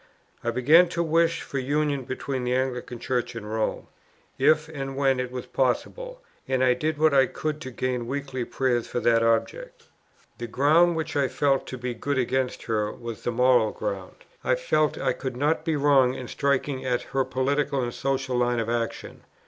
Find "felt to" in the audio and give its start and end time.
11.27-11.77